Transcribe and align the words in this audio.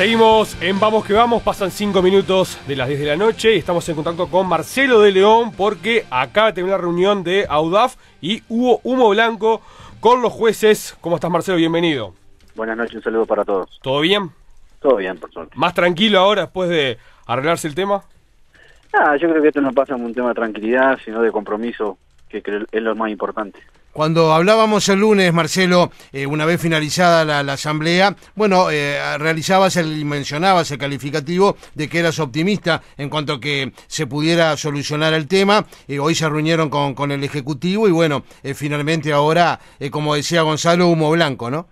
Seguimos 0.00 0.56
en 0.62 0.80
Vamos 0.80 1.04
que 1.04 1.12
Vamos, 1.12 1.42
pasan 1.42 1.70
5 1.70 2.00
minutos 2.00 2.58
de 2.66 2.74
las 2.74 2.88
10 2.88 3.00
de 3.00 3.06
la 3.06 3.16
noche 3.18 3.54
y 3.54 3.58
estamos 3.58 3.86
en 3.86 3.96
contacto 3.96 4.28
con 4.28 4.48
Marcelo 4.48 5.02
de 5.02 5.12
León 5.12 5.52
porque 5.54 6.06
acaba 6.10 6.46
de 6.46 6.52
tener 6.54 6.70
una 6.70 6.78
reunión 6.78 7.22
de 7.22 7.44
AUDAF 7.46 7.96
y 8.22 8.42
hubo 8.48 8.80
humo 8.82 9.10
blanco 9.10 9.60
con 10.00 10.22
los 10.22 10.32
jueces. 10.32 10.96
¿Cómo 11.02 11.16
estás 11.16 11.30
Marcelo? 11.30 11.58
Bienvenido. 11.58 12.14
Buenas 12.54 12.78
noches, 12.78 12.94
un 12.94 13.02
saludo 13.02 13.26
para 13.26 13.44
todos. 13.44 13.78
¿Todo 13.82 14.00
bien? 14.00 14.30
Todo 14.80 14.96
bien, 14.96 15.18
por 15.18 15.30
suerte. 15.32 15.52
¿Más 15.54 15.74
tranquilo 15.74 16.18
ahora 16.18 16.44
después 16.44 16.70
de 16.70 16.96
arreglarse 17.26 17.68
el 17.68 17.74
tema? 17.74 18.02
Ah, 18.94 19.18
yo 19.20 19.28
creo 19.28 19.42
que 19.42 19.48
esto 19.48 19.60
no 19.60 19.74
pasa 19.74 19.96
en 19.96 20.02
un 20.02 20.14
tema 20.14 20.28
de 20.28 20.34
tranquilidad, 20.34 20.98
sino 21.04 21.20
de 21.20 21.30
compromiso, 21.30 21.98
que 22.30 22.38
es 22.72 22.82
lo 22.82 22.96
más 22.96 23.10
importante. 23.10 23.60
Cuando 23.92 24.32
hablábamos 24.32 24.88
el 24.88 25.00
lunes, 25.00 25.32
Marcelo, 25.32 25.90
eh, 26.12 26.24
una 26.24 26.46
vez 26.46 26.60
finalizada 26.60 27.42
la, 27.42 27.52
asamblea, 27.52 28.14
bueno, 28.36 28.70
eh, 28.70 28.96
realizabas 29.18 29.76
el, 29.76 30.04
mencionabas 30.04 30.70
el 30.70 30.78
calificativo 30.78 31.56
de 31.74 31.88
que 31.88 31.98
eras 31.98 32.20
optimista 32.20 32.82
en 32.96 33.08
cuanto 33.10 33.34
a 33.34 33.40
que 33.40 33.72
se 33.88 34.06
pudiera 34.06 34.56
solucionar 34.56 35.12
el 35.12 35.26
tema. 35.26 35.64
Eh, 35.88 35.98
hoy 35.98 36.14
se 36.14 36.28
reunieron 36.28 36.70
con, 36.70 36.94
con, 36.94 37.10
el 37.10 37.24
Ejecutivo 37.24 37.88
y 37.88 37.90
bueno, 37.90 38.22
eh, 38.44 38.54
finalmente 38.54 39.12
ahora, 39.12 39.58
como 39.90 40.14
decía 40.14 40.42
Gonzalo, 40.42 40.86
humo 40.86 41.10
blanco, 41.10 41.50
¿no? 41.50 41.66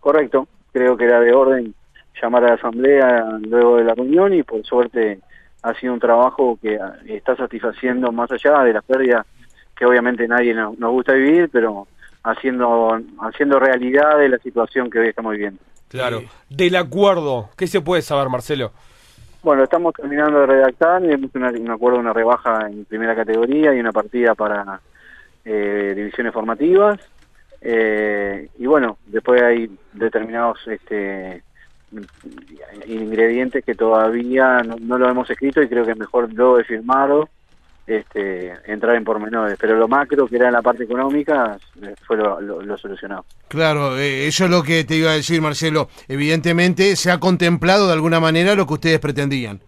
Correcto, 0.00 0.48
creo 0.72 0.96
que 0.96 1.04
era 1.04 1.20
de 1.20 1.32
orden 1.32 1.72
llamar 2.20 2.44
a 2.44 2.48
la 2.48 2.54
asamblea 2.54 3.38
luego 3.42 3.76
de 3.76 3.84
la 3.84 3.94
reunión 3.94 4.34
y 4.34 4.42
por 4.42 4.64
suerte 4.64 5.20
ha 5.62 5.72
sido 5.74 5.92
un 5.92 6.00
trabajo 6.00 6.58
que 6.60 6.78
está 7.06 7.36
satisfaciendo 7.36 8.10
más 8.10 8.30
allá 8.32 8.64
de 8.64 8.72
la 8.72 8.82
pérdida 8.82 9.24
que 9.80 9.86
obviamente 9.86 10.28
nadie 10.28 10.52
nos, 10.52 10.76
gusta 10.76 11.14
vivir, 11.14 11.48
pero 11.50 11.88
haciendo 12.22 13.00
haciendo 13.22 13.58
realidad 13.58 14.18
de 14.18 14.28
la 14.28 14.36
situación 14.36 14.90
que 14.90 14.98
hoy 14.98 15.08
estamos 15.08 15.32
viviendo. 15.32 15.58
Claro. 15.88 16.20
Del 16.50 16.76
acuerdo, 16.76 17.48
¿qué 17.56 17.66
se 17.66 17.80
puede 17.80 18.02
saber, 18.02 18.28
Marcelo? 18.28 18.72
Bueno, 19.42 19.64
estamos 19.64 19.94
terminando 19.94 20.40
de 20.40 20.46
redactar, 20.46 21.02
hemos 21.02 21.34
un 21.34 21.70
acuerdo, 21.70 21.98
una 21.98 22.12
rebaja 22.12 22.68
en 22.68 22.84
primera 22.84 23.16
categoría 23.16 23.74
y 23.74 23.80
una 23.80 23.90
partida 23.90 24.34
para 24.34 24.80
eh, 25.46 25.94
divisiones 25.96 26.34
formativas. 26.34 27.00
Eh, 27.62 28.50
y 28.58 28.66
bueno, 28.66 28.98
después 29.06 29.40
hay 29.40 29.70
determinados 29.94 30.58
este, 30.66 31.42
ingredientes 32.86 33.64
que 33.64 33.74
todavía 33.74 34.58
no, 34.58 34.76
no, 34.78 34.98
lo 34.98 35.08
hemos 35.08 35.30
escrito 35.30 35.62
y 35.62 35.68
creo 35.68 35.86
que 35.86 35.92
es 35.92 35.98
mejor 35.98 36.30
lo 36.34 36.60
he 36.60 36.64
firmado 36.64 37.30
este, 37.90 38.52
entrar 38.66 38.94
en 38.94 39.02
pormenores, 39.02 39.58
pero 39.60 39.76
lo 39.76 39.88
macro, 39.88 40.28
que 40.28 40.36
era 40.36 40.50
la 40.50 40.62
parte 40.62 40.84
económica, 40.84 41.58
eh, 41.82 41.94
fue 42.06 42.16
lo, 42.16 42.78
solucionado. 42.78 43.24
Claro, 43.48 43.98
eh, 43.98 44.28
eso 44.28 44.44
es 44.44 44.50
lo 44.50 44.62
que 44.62 44.84
te 44.84 44.94
iba 44.94 45.10
a 45.10 45.14
decir, 45.14 45.42
Marcelo. 45.42 45.88
Evidentemente, 46.06 46.94
¿se 46.94 47.10
ha 47.10 47.18
contemplado 47.18 47.88
de 47.88 47.94
alguna 47.94 48.20
manera 48.20 48.54
lo 48.54 48.66
que 48.66 48.74
ustedes 48.74 49.00
pretendían? 49.00 49.60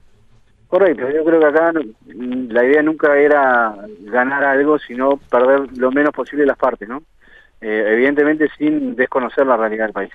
Correcto, 0.68 1.10
yo 1.10 1.24
creo 1.24 1.40
que 1.40 1.46
acá 1.46 1.72
la 1.72 2.64
idea 2.64 2.82
nunca 2.82 3.18
era 3.18 3.74
ganar 4.02 4.44
algo, 4.44 4.78
sino 4.78 5.16
perder 5.16 5.76
lo 5.76 5.90
menos 5.90 6.12
posible 6.12 6.46
las 6.46 6.56
partes, 6.56 6.88
¿no? 6.88 7.02
Eh, 7.60 7.84
evidentemente 7.88 8.48
sin 8.56 8.94
desconocer 8.94 9.46
la 9.46 9.56
realidad 9.56 9.86
del 9.86 9.92
país. 9.92 10.12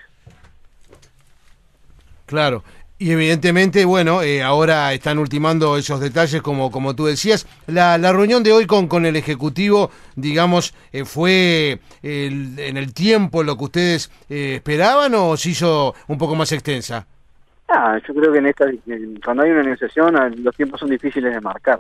Claro, 2.26 2.64
y 3.00 3.12
evidentemente, 3.12 3.86
bueno, 3.86 4.24
eh, 4.24 4.42
ahora 4.42 4.92
están 4.92 5.20
ultimando 5.20 5.78
esos 5.78 6.00
detalles, 6.00 6.42
como, 6.42 6.72
como 6.72 6.96
tú 6.96 7.06
decías. 7.06 7.46
La, 7.68 7.98
la 7.98 8.12
reunión 8.12 8.42
de 8.44 8.52
hoy 8.52 8.66
con, 8.66 8.88
con 8.88 9.06
el 9.06 9.16
Ejecutivo, 9.16 9.92
digamos, 10.16 10.74
eh, 10.92 11.06
¿fue 11.06 11.80
en 12.02 12.78
el 12.78 12.94
tiempo 12.94 13.44
lo 13.44 13.56
que 13.56 13.64
ustedes 13.66 14.12
eh, 14.30 14.56
esperaban 14.56 15.14
o 15.14 15.38
se 15.38 15.50
hizo 15.50 15.94
un 16.08 16.18
poco 16.18 16.36
más 16.36 16.52
extensa? 16.52 17.06
Ah, 17.68 18.00
yo 18.08 18.16
creo 18.16 18.32
que 18.32 18.40
en 18.40 18.48
esta, 18.48 18.66
cuando 19.24 19.44
hay 19.44 19.52
una 19.52 19.64
negociación, 19.64 20.16
ah, 20.18 20.30
los 20.36 20.56
tiempos 20.56 20.80
son 20.80 20.90
difíciles 20.90 21.34
de 21.34 21.42
marcar. 21.42 21.80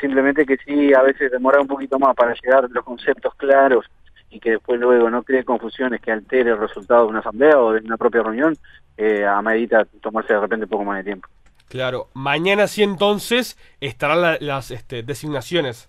Simplemente 0.00 0.46
que 0.46 0.56
sí, 0.64 0.94
a 0.94 1.02
veces 1.02 1.30
demora 1.30 1.60
un 1.60 1.66
poquito 1.66 1.98
más 1.98 2.14
para 2.14 2.34
llegar 2.34 2.70
los 2.70 2.84
conceptos 2.84 3.34
claros 3.34 3.84
y 4.30 4.40
que 4.40 4.52
después 4.52 4.78
luego 4.80 5.10
no 5.10 5.22
cree 5.22 5.44
confusiones 5.44 6.00
que 6.00 6.12
altere 6.12 6.50
el 6.50 6.58
resultado 6.58 7.04
de 7.04 7.10
una 7.10 7.20
asamblea 7.20 7.58
o 7.58 7.72
de 7.72 7.80
una 7.80 7.96
propia 7.96 8.22
reunión, 8.22 8.56
eh, 8.96 9.24
medida 9.42 9.86
tomarse 10.00 10.34
de 10.34 10.40
repente 10.40 10.64
un 10.64 10.70
poco 10.70 10.84
más 10.84 10.98
de 10.98 11.04
tiempo. 11.04 11.28
Claro, 11.68 12.08
mañana 12.14 12.66
sí 12.66 12.82
entonces 12.82 13.58
estarán 13.80 14.38
las 14.40 14.70
este, 14.70 15.02
designaciones. 15.02 15.86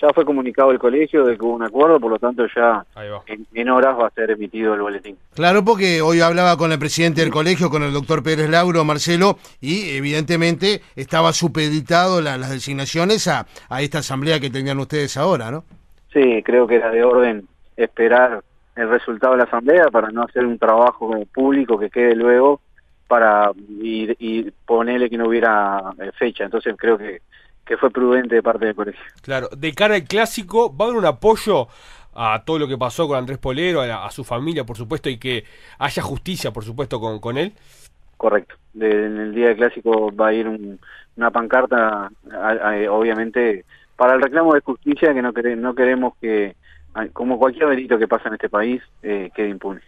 Ya 0.00 0.08
fue 0.14 0.24
comunicado 0.24 0.70
el 0.70 0.78
colegio 0.78 1.26
de 1.26 1.36
que 1.36 1.44
hubo 1.44 1.54
un 1.54 1.62
acuerdo, 1.62 2.00
por 2.00 2.10
lo 2.10 2.18
tanto 2.18 2.46
ya 2.56 2.84
en, 3.26 3.68
horas 3.68 3.98
va 3.98 4.06
a 4.06 4.10
ser 4.10 4.30
emitido 4.30 4.72
el 4.72 4.80
boletín. 4.80 5.18
Claro, 5.34 5.62
porque 5.62 6.00
hoy 6.00 6.20
hablaba 6.20 6.56
con 6.56 6.72
el 6.72 6.78
presidente 6.78 7.20
del 7.20 7.30
colegio, 7.30 7.68
con 7.68 7.82
el 7.82 7.92
doctor 7.92 8.22
Pérez 8.22 8.48
Lauro, 8.48 8.82
Marcelo, 8.84 9.38
y 9.60 9.90
evidentemente 9.90 10.80
estaba 10.96 11.34
supeditado 11.34 12.22
las 12.22 12.48
designaciones 12.48 13.28
a, 13.28 13.46
a 13.68 13.82
esta 13.82 13.98
asamblea 13.98 14.40
que 14.40 14.48
tenían 14.48 14.78
ustedes 14.78 15.18
ahora, 15.18 15.50
¿no? 15.50 15.64
Sí, 16.12 16.42
creo 16.42 16.66
que 16.66 16.76
era 16.76 16.90
de 16.90 17.04
orden 17.04 17.46
esperar 17.76 18.42
el 18.76 18.88
resultado 18.88 19.32
de 19.32 19.38
la 19.38 19.44
asamblea 19.44 19.86
para 19.90 20.10
no 20.10 20.22
hacer 20.22 20.44
un 20.44 20.58
trabajo 20.58 21.10
público 21.32 21.78
que 21.78 21.90
quede 21.90 22.14
luego 22.14 22.60
para 23.06 23.50
y, 23.68 24.50
ponerle 24.64 25.10
que 25.10 25.18
no 25.18 25.28
hubiera 25.28 25.92
eh, 25.98 26.12
fecha. 26.16 26.44
Entonces 26.44 26.74
creo 26.78 26.96
que, 26.96 27.22
que 27.64 27.76
fue 27.76 27.90
prudente 27.90 28.36
de 28.36 28.42
parte 28.42 28.66
del 28.66 28.74
colegio. 28.74 29.02
Claro, 29.22 29.48
de 29.56 29.72
cara 29.74 29.96
al 29.96 30.04
clásico, 30.04 30.74
¿va 30.74 30.84
a 30.84 30.88
haber 30.88 30.98
un 30.98 31.06
apoyo 31.06 31.68
a 32.14 32.42
todo 32.44 32.58
lo 32.58 32.68
que 32.68 32.78
pasó 32.78 33.06
con 33.08 33.16
Andrés 33.16 33.38
Polero, 33.38 33.82
a, 33.82 34.10
su 34.10 34.24
familia, 34.24 34.64
por 34.64 34.76
supuesto, 34.76 35.08
y 35.08 35.18
que 35.18 35.44
haya 35.78 36.02
justicia, 36.02 36.52
por 36.52 36.64
supuesto, 36.64 37.00
con, 37.00 37.20
con 37.20 37.38
él? 37.38 37.52
Correcto. 38.16 38.54
en 38.74 39.18
el 39.18 39.34
día 39.34 39.48
del 39.48 39.56
clásico 39.56 40.14
va 40.14 40.28
a 40.28 40.32
ir 40.32 40.46
una 41.16 41.30
pancarta, 41.30 42.10
obviamente, 42.90 43.64
para 44.00 44.14
el 44.14 44.22
reclamo 44.22 44.54
de 44.54 44.62
justicia 44.62 45.12
que 45.12 45.20
no, 45.20 45.30
no 45.30 45.74
queremos 45.74 46.14
que, 46.18 46.56
como 47.12 47.38
cualquier 47.38 47.68
delito 47.68 47.98
que 47.98 48.08
pasa 48.08 48.28
en 48.28 48.34
este 48.34 48.48
país, 48.48 48.80
eh, 49.02 49.30
quede 49.36 49.50
impune. 49.50 49.82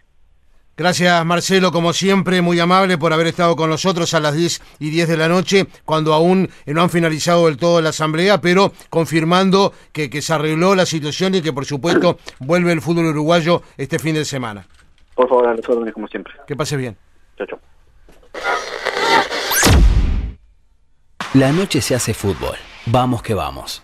Gracias 0.77 1.25
Marcelo, 1.25 1.71
como 1.71 1.93
siempre, 1.93 2.43
muy 2.43 2.59
amable 2.59 2.99
por 2.99 3.11
haber 3.11 3.25
estado 3.25 3.55
con 3.55 3.71
nosotros 3.71 4.13
a 4.13 4.19
las 4.19 4.35
10 4.35 4.77
y 4.77 4.91
10 4.91 5.09
de 5.09 5.17
la 5.17 5.29
noche, 5.29 5.65
cuando 5.83 6.13
aún 6.13 6.47
no 6.67 6.83
han 6.83 6.91
finalizado 6.91 7.47
del 7.47 7.57
todo 7.57 7.81
la 7.81 7.89
asamblea, 7.89 8.39
pero 8.39 8.71
confirmando 8.91 9.73
que, 9.91 10.11
que 10.11 10.21
se 10.21 10.31
arregló 10.31 10.75
la 10.75 10.85
situación 10.85 11.33
y 11.33 11.41
que 11.41 11.51
por 11.51 11.65
supuesto 11.65 12.19
vuelve 12.39 12.71
el 12.71 12.81
fútbol 12.81 13.07
uruguayo 13.07 13.63
este 13.77 13.97
fin 13.97 14.13
de 14.13 14.25
semana. 14.25 14.67
Por 15.15 15.27
favor, 15.27 15.47
a 15.47 15.55
los 15.55 15.67
órdenes 15.67 15.91
como 15.91 16.07
siempre. 16.07 16.33
Que 16.45 16.55
pase 16.55 16.77
bien. 16.77 16.95
Chao, 17.35 17.47
chao. 17.47 17.59
La 21.33 21.51
noche 21.51 21.81
se 21.81 21.95
hace 21.95 22.13
fútbol. 22.13 22.57
Vamos 22.85 23.23
que 23.23 23.33
vamos. 23.33 23.83